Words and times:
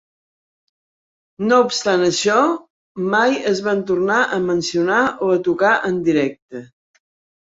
No 1.49 1.57
obstant 1.65 2.05
això, 2.05 2.37
mai 3.15 3.37
es 3.51 3.61
van 3.67 3.83
tornar 3.91 4.17
a 4.37 4.39
mencionar 4.47 5.01
o 5.27 5.31
a 5.35 5.39
tocar 5.49 5.75
en 5.91 6.03
directe. 6.09 6.63